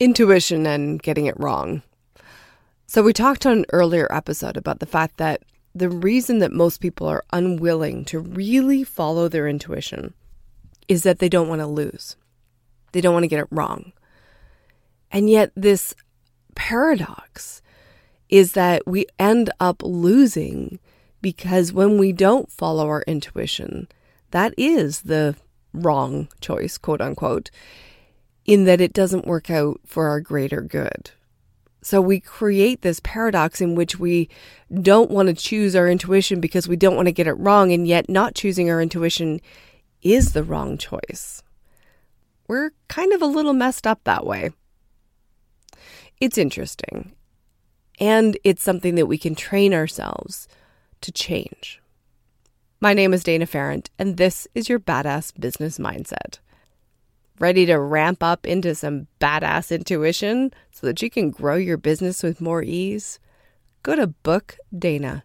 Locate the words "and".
0.66-1.02, 15.10-15.28, 37.72-37.86, 47.98-48.38, 53.98-54.16